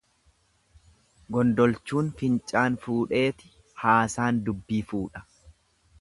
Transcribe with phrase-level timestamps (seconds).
[1.35, 3.53] Gondolchuun fincaan fuudheeti
[3.85, 5.27] haasaan dubbii fuudha.